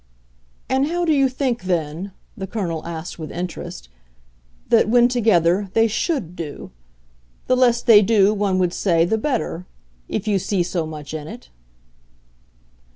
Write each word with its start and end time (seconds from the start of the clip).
"And 0.67 0.87
how 0.87 1.05
do 1.05 1.13
you 1.13 1.29
think 1.29 1.65
then," 1.65 2.11
the 2.35 2.47
Colonel 2.47 2.83
asked 2.87 3.19
with 3.19 3.31
interest, 3.31 3.87
"that, 4.69 4.89
when 4.89 5.07
together, 5.07 5.69
they 5.75 5.87
SHOULD 5.87 6.35
do? 6.35 6.71
The 7.45 7.55
less 7.55 7.83
they 7.83 8.01
do, 8.01 8.33
one 8.33 8.57
would 8.57 8.73
say, 8.73 9.05
the 9.05 9.19
better 9.19 9.67
if 10.09 10.27
you 10.27 10.39
see 10.39 10.63
so 10.63 10.87
much 10.87 11.13
in 11.13 11.27
it." 11.27 11.51